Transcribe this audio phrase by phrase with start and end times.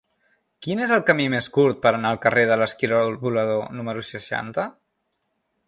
[0.67, 4.67] Quin és el camí més curt per anar al carrer de l'Esquirol Volador número seixanta?